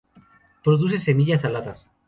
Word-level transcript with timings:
Produce 0.65 0.97
semillas 0.99 1.45
aladas. 1.45 1.79